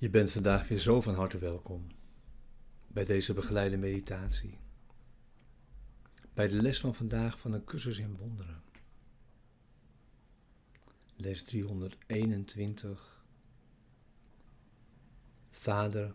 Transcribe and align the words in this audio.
Je 0.00 0.10
bent 0.10 0.30
vandaag 0.30 0.68
weer 0.68 0.78
zo 0.78 1.00
van 1.00 1.14
harte 1.14 1.38
welkom 1.38 1.86
bij 2.86 3.04
deze 3.04 3.32
begeleide 3.32 3.76
meditatie. 3.76 4.58
Bij 6.34 6.48
de 6.48 6.62
les 6.62 6.80
van 6.80 6.94
vandaag 6.94 7.38
van 7.38 7.52
een 7.52 7.64
cursus 7.64 7.98
in 7.98 8.16
wonderen. 8.16 8.62
Les 11.16 11.42
321. 11.42 13.24
Vader, 15.50 16.14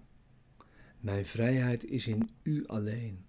mijn 1.00 1.26
vrijheid 1.26 1.86
is 1.86 2.08
in 2.08 2.30
U 2.44 2.66
alleen. 2.68 3.26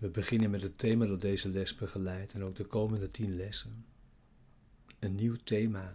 We 0.00 0.08
beginnen 0.08 0.50
met 0.50 0.62
het 0.62 0.78
thema 0.78 1.06
dat 1.06 1.20
deze 1.20 1.48
les 1.48 1.74
begeleidt 1.74 2.32
en 2.32 2.44
ook 2.44 2.56
de 2.56 2.64
komende 2.64 3.10
tien 3.10 3.36
lessen. 3.36 3.84
Een 4.98 5.14
nieuw 5.14 5.36
thema. 5.44 5.92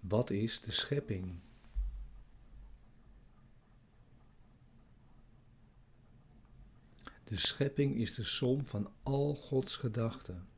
Wat 0.00 0.30
is 0.30 0.60
de 0.60 0.72
schepping? 0.72 1.38
De 7.24 7.36
schepping 7.36 7.96
is 7.96 8.14
de 8.14 8.24
som 8.24 8.66
van 8.66 8.90
al 9.02 9.34
Gods 9.34 9.76
gedachten. 9.76 10.48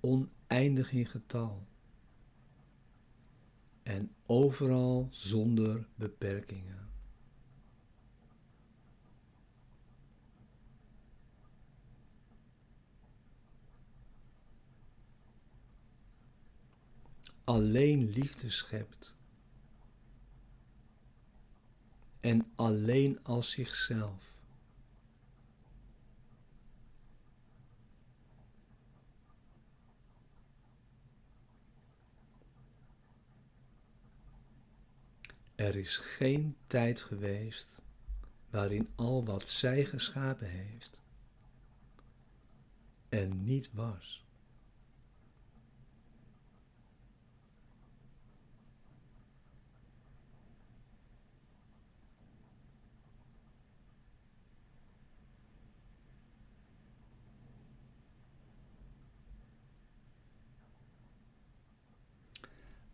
Oneindig 0.00 0.92
in 0.92 1.06
getal. 1.06 1.66
En 3.82 4.14
overal 4.26 5.08
zonder 5.10 5.86
beperkingen. 5.94 6.91
Alleen 17.44 18.10
liefde 18.10 18.50
schept. 18.50 19.14
En 22.20 22.52
alleen 22.54 23.24
als 23.24 23.50
zichzelf. 23.50 24.30
Er 35.54 35.76
is 35.76 35.96
geen 35.96 36.56
tijd 36.66 37.00
geweest 37.02 37.78
waarin 38.50 38.88
al 38.94 39.24
wat 39.24 39.48
zij 39.48 39.84
geschapen 39.84 40.48
heeft 40.48 41.00
en 43.08 43.44
niet 43.44 43.72
was. 43.72 44.21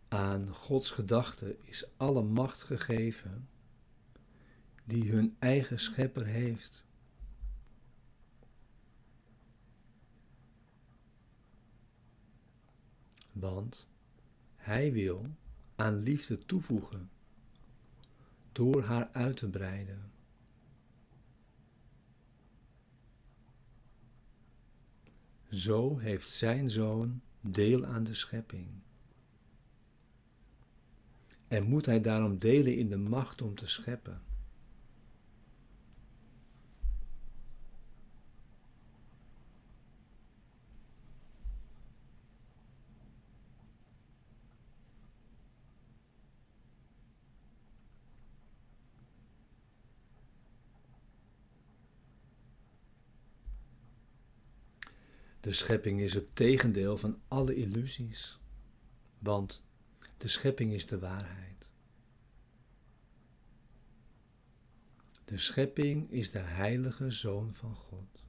Aan 0.09 0.53
Gods 0.53 0.89
gedachte 0.89 1.57
is 1.63 1.97
alle 1.97 2.23
macht 2.23 2.61
gegeven 2.61 3.49
die 4.85 5.11
hun 5.11 5.35
eigen 5.39 5.79
schepper 5.79 6.25
heeft. 6.25 6.85
Want 13.31 13.87
Hij 14.55 14.91
wil 14.91 15.25
aan 15.75 15.95
liefde 15.95 16.37
toevoegen 16.37 17.09
door 18.51 18.83
haar 18.83 19.09
uit 19.11 19.37
te 19.37 19.49
breiden. 19.49 20.11
Zo 25.49 25.97
heeft 25.97 26.31
Zijn 26.31 26.69
Zoon 26.69 27.21
deel 27.41 27.85
aan 27.85 28.03
de 28.03 28.13
schepping 28.13 28.67
en 31.49 31.63
moet 31.63 31.85
hij 31.85 32.01
daarom 32.01 32.39
delen 32.39 32.77
in 32.77 32.89
de 32.89 32.97
macht 32.97 33.41
om 33.41 33.55
te 33.55 33.67
scheppen. 33.67 34.21
De 55.39 55.51
schepping 55.51 55.99
is 55.99 56.13
het 56.13 56.35
tegendeel 56.35 56.97
van 56.97 57.21
alle 57.27 57.55
illusies, 57.55 58.39
want 59.19 59.63
de 60.19 60.27
schepping 60.27 60.73
is 60.73 60.85
de 60.85 60.99
waarheid. 60.99 61.69
De 65.25 65.37
schepping 65.37 66.11
is 66.11 66.31
de 66.31 66.39
heilige 66.39 67.11
zoon 67.11 67.53
van 67.53 67.75
God. 67.75 68.23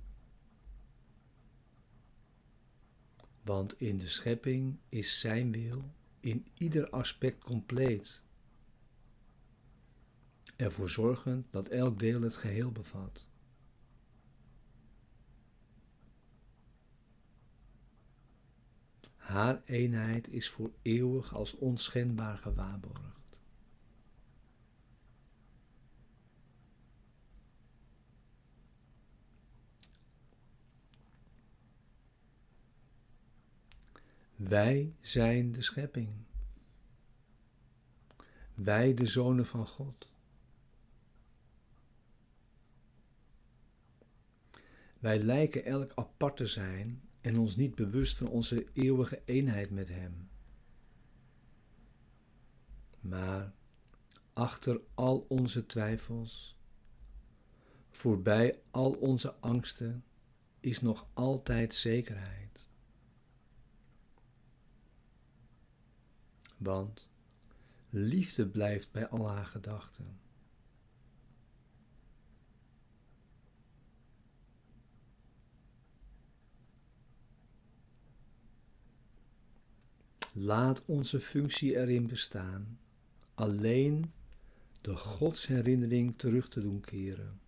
Want 3.42 3.80
in 3.80 3.98
de 3.98 4.08
schepping 4.08 4.78
is 4.88 5.20
Zijn 5.20 5.52
wil 5.52 5.94
in 6.20 6.46
ieder 6.54 6.90
aspect 6.90 7.44
compleet. 7.44 8.22
Ervoor 10.56 10.90
zorgen 10.90 11.46
dat 11.50 11.68
elk 11.68 11.98
deel 11.98 12.20
het 12.20 12.36
geheel 12.36 12.72
bevat. 12.72 13.29
Haar 19.30 19.62
eenheid 19.64 20.28
is 20.28 20.50
voor 20.50 20.72
eeuwig 20.82 21.34
als 21.34 21.56
onschendbaar 21.56 22.36
gewaarborgd. 22.36 23.40
Wij 34.36 34.94
zijn 35.00 35.52
de 35.52 35.62
schepping. 35.62 36.10
Wij 38.54 38.94
de 38.94 39.06
zonen 39.06 39.46
van 39.46 39.66
God. 39.66 40.12
Wij 44.98 45.18
lijken 45.18 45.64
elk 45.64 45.92
apart 45.94 46.36
te 46.36 46.46
zijn 46.46 47.09
en 47.20 47.38
ons 47.38 47.56
niet 47.56 47.74
bewust 47.74 48.16
van 48.16 48.28
onze 48.28 48.66
eeuwige 48.72 49.22
eenheid 49.24 49.70
met 49.70 49.88
Hem. 49.88 50.28
Maar 53.00 53.52
achter 54.32 54.80
al 54.94 55.26
onze 55.28 55.66
twijfels, 55.66 56.58
voorbij 57.90 58.60
al 58.70 58.92
onze 58.92 59.34
angsten, 59.34 60.04
is 60.60 60.80
nog 60.80 61.08
altijd 61.12 61.74
zekerheid. 61.74 62.68
Want 66.56 67.08
liefde 67.90 68.46
blijft 68.46 68.92
bij 68.92 69.08
al 69.08 69.28
haar 69.28 69.46
gedachten. 69.46 70.20
Laat 80.32 80.84
onze 80.84 81.20
functie 81.20 81.76
erin 81.76 82.06
bestaan, 82.06 82.78
alleen 83.34 84.12
de 84.80 84.96
godsherinnering 84.96 86.18
terug 86.18 86.48
te 86.48 86.60
doen 86.60 86.80
keren. 86.80 87.40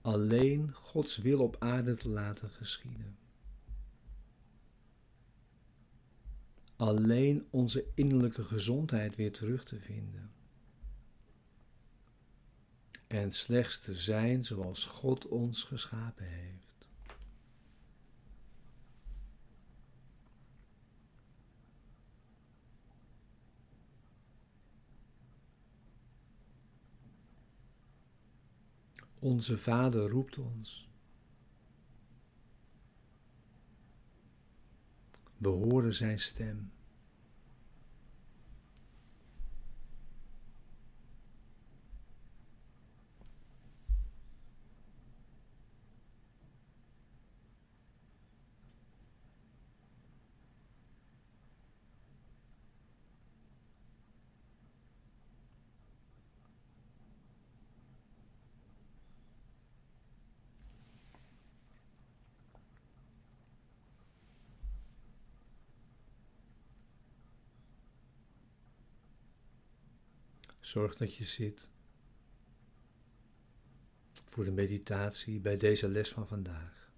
Alleen 0.00 0.72
Gods 0.72 1.16
wil 1.16 1.40
op 1.40 1.56
aarde 1.58 1.94
te 1.94 2.08
laten 2.08 2.50
geschieden. 2.50 3.18
Alleen 6.76 7.46
onze 7.50 7.84
innerlijke 7.94 8.44
gezondheid 8.44 9.16
weer 9.16 9.32
terug 9.32 9.64
te 9.64 9.76
vinden. 9.76 10.30
En 13.06 13.32
slechts 13.32 13.78
te 13.78 13.96
zijn 13.96 14.44
zoals 14.44 14.84
God 14.84 15.26
ons 15.28 15.62
geschapen 15.62 16.26
heeft. 16.26 16.65
Onze 29.26 29.58
Vader 29.58 30.10
roept 30.10 30.38
ons. 30.38 30.88
We 35.36 35.48
horen 35.48 35.94
Zijn 35.94 36.18
stem. 36.18 36.70
Zorg 70.66 70.96
dat 70.96 71.14
je 71.14 71.24
zit 71.24 71.68
voor 74.24 74.44
de 74.44 74.50
meditatie 74.50 75.40
bij 75.40 75.56
deze 75.56 75.88
les 75.88 76.12
van 76.12 76.26
vandaag. 76.26 76.92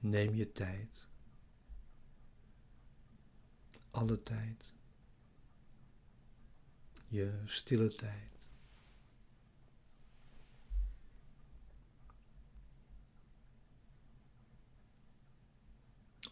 Neem 0.00 0.34
je 0.34 0.52
tijd. 0.52 1.08
Alle 3.90 4.22
tijd. 4.22 4.74
Je 7.08 7.42
stille 7.44 7.94
tijd. 7.94 8.50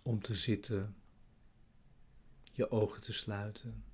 Om 0.03 0.21
te 0.23 0.35
zitten 0.35 1.02
je 2.53 2.71
ogen 2.71 3.01
te 3.01 3.13
sluiten 3.13 3.85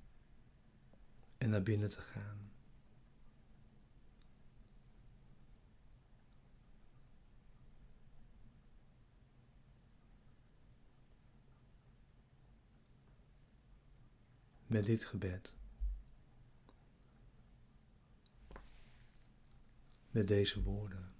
en 1.37 1.49
naar 1.49 1.63
binnen 1.63 1.89
te 1.89 2.01
gaan. 2.01 2.51
Met 14.67 14.85
dit 14.85 15.05
gebed. 15.05 15.53
Met 20.11 20.27
deze 20.27 20.63
woorden. 20.63 21.18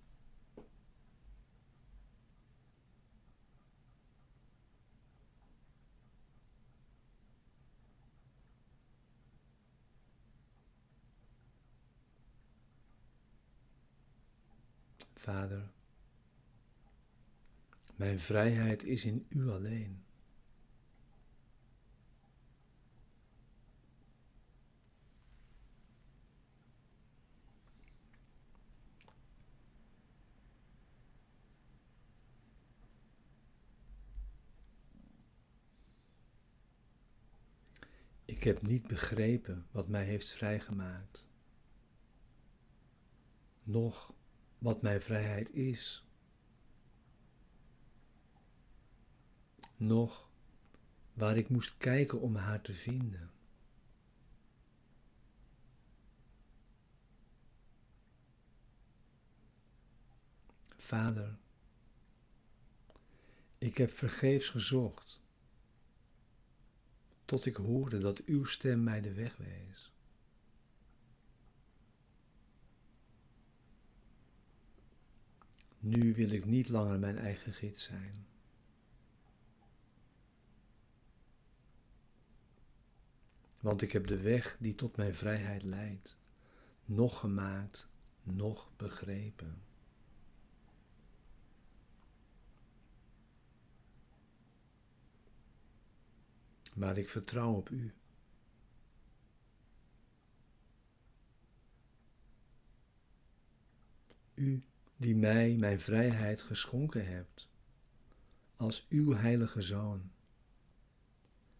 Vader, 15.29 15.71
mijn 17.95 18.19
vrijheid 18.19 18.83
is 18.83 19.05
in 19.05 19.25
U 19.29 19.49
alleen. 19.49 20.03
Ik 38.25 38.43
heb 38.43 38.61
niet 38.61 38.87
begrepen 38.87 39.67
wat 39.71 39.87
mij 39.87 40.03
heeft 40.03 40.29
vrijgemaakt. 40.29 41.29
Nog 43.63 44.13
wat 44.59 44.81
mijn 44.81 45.01
vrijheid 45.01 45.53
is. 45.53 46.03
Nog 49.77 50.29
waar 51.13 51.37
ik 51.37 51.49
moest 51.49 51.77
kijken 51.77 52.21
om 52.21 52.35
haar 52.35 52.61
te 52.61 52.73
vinden. 52.73 53.31
Vader, 60.75 61.37
ik 63.57 63.77
heb 63.77 63.91
vergeefs 63.91 64.49
gezocht, 64.49 65.21
tot 67.25 67.45
ik 67.45 67.55
hoorde 67.55 67.97
dat 67.97 68.23
uw 68.23 68.45
stem 68.45 68.83
mij 68.83 69.01
de 69.01 69.13
weg 69.13 69.37
wees. 69.37 69.93
Nu 75.79 76.13
wil 76.13 76.31
ik 76.31 76.45
niet 76.45 76.69
langer 76.69 76.99
mijn 76.99 77.17
eigen 77.17 77.53
gids 77.53 77.83
zijn. 77.83 78.27
Want 83.59 83.81
ik 83.81 83.91
heb 83.91 84.07
de 84.07 84.21
weg 84.21 84.57
die 84.59 84.75
tot 84.75 84.97
mijn 84.97 85.15
vrijheid 85.15 85.63
leidt, 85.63 86.17
nog 86.85 87.19
gemaakt, 87.19 87.89
nog 88.23 88.71
begrepen. 88.75 89.61
Maar 96.75 96.97
ik 96.97 97.09
vertrouw 97.09 97.53
op 97.53 97.69
U. 97.69 97.93
U 104.33 104.68
die 104.99 105.15
mij 105.15 105.55
mijn 105.55 105.79
vrijheid 105.79 106.41
geschonken 106.41 107.05
hebt, 107.05 107.49
als 108.55 108.85
uw 108.89 109.13
heilige 109.13 109.61
zoon, 109.61 110.11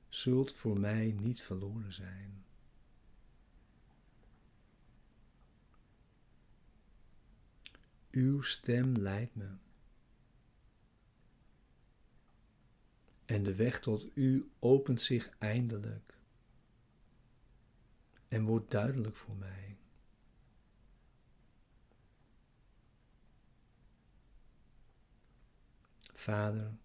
zult 0.10 0.54
voor 0.54 0.80
mij 0.80 1.16
niet 1.20 1.42
verloren 1.42 1.94
zijn. 1.94 2.44
Uw 8.12 8.42
stem 8.42 8.98
leidt 8.98 9.36
me. 9.36 9.50
En 13.26 13.44
de 13.44 13.56
weg 13.56 13.80
tot 13.80 14.08
u 14.14 14.52
opent 14.60 15.02
zich 15.02 15.30
eindelijk 15.38 16.18
en 18.28 18.44
wordt 18.44 18.72
duidelijk 18.72 19.16
voor 19.16 19.36
mij. 19.36 19.79
Vader, 26.20 26.78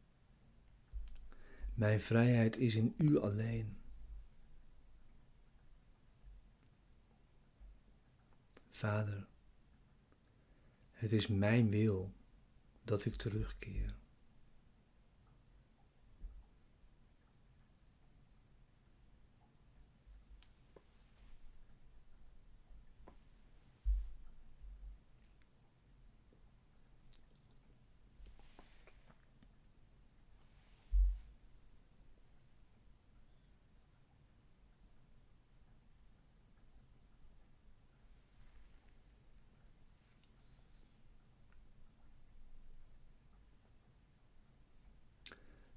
mijn 1.75 2.01
vrijheid 2.01 2.57
is 2.57 2.75
in 2.75 2.95
U 2.99 3.19
alleen. 3.19 3.77
Vader, 8.71 9.27
het 10.91 11.13
is 11.13 11.27
mijn 11.27 11.71
wil 11.71 12.15
dat 12.85 13.05
ik 13.05 13.15
terugkeer. 13.15 13.95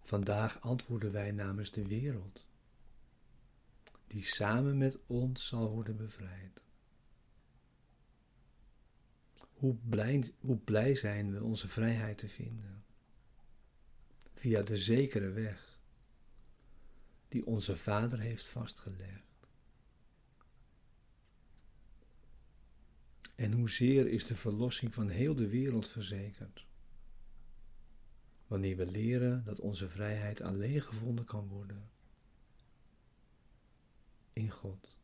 Vandaag 0.08 0.62
antwoorden 0.62 1.12
wij 1.12 1.32
namens 1.32 1.72
de 1.72 1.88
wereld, 1.88 2.48
die 4.08 4.24
samen 4.24 4.78
met 4.78 4.98
ons 5.06 5.48
zal 5.48 5.70
worden 5.70 5.98
bevrijd. 5.98 6.62
Hoe 9.54 9.76
blij, 9.76 10.34
hoe 10.40 10.58
blij 10.58 10.96
zijn 10.96 11.32
we 11.32 11.44
onze 11.44 11.68
vrijheid 11.68 12.18
te 12.18 12.28
vinden, 12.28 12.86
via 14.34 14.62
de 14.62 14.78
zekere 14.78 15.30
weg 15.30 15.80
die 17.28 17.46
onze 17.46 17.78
Vader 17.78 18.20
heeft 18.20 18.48
vastgelegd. 18.48 19.48
En 23.36 23.52
hoezeer 23.52 24.08
is 24.08 24.26
de 24.26 24.36
verlossing 24.36 24.94
van 24.94 25.10
heel 25.10 25.36
de 25.36 25.48
wereld 25.48 25.88
verzekerd? 25.88 26.66
Wanneer 28.48 28.78
we 28.78 28.86
leren 28.86 29.44
dat 29.44 29.60
onze 29.60 29.88
vrijheid 29.88 30.42
alleen 30.42 30.82
gevonden 30.82 31.26
kan 31.26 31.48
worden 31.48 31.90
in 34.34 34.50
God. 34.50 34.96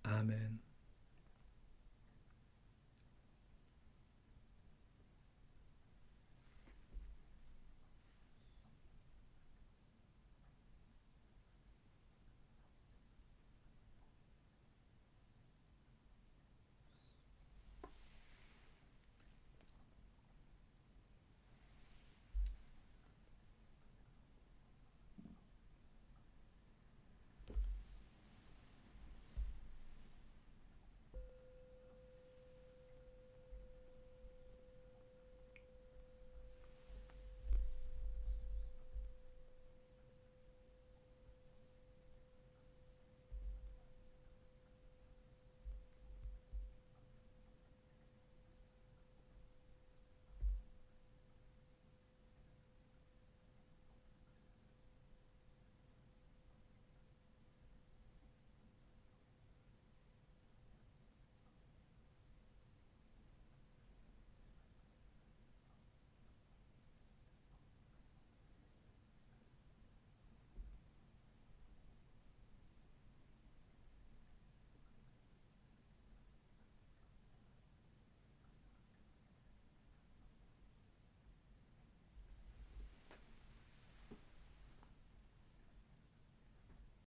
Amen. 0.00 0.63